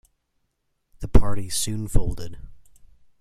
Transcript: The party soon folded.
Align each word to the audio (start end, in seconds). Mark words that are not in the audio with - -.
The 1.01 1.07
party 1.07 1.47
soon 1.47 1.87
folded. 1.87 2.39